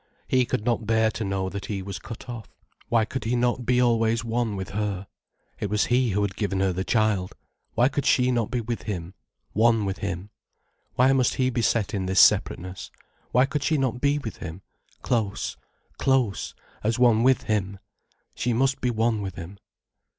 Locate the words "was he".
5.69-6.09